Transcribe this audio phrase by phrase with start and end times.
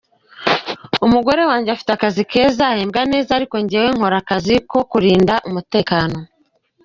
[1.05, 6.17] Umugore wanjye afite akazi keza, ahembwa neza, ariko jyewe nkora akazi ko kurinda umutekano.